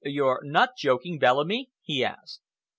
"You're 0.03 0.41
not 0.43 0.77
joking, 0.77 1.19
Bellamy?" 1.19 1.69
he 1.79 2.03
asked. 2.03 2.41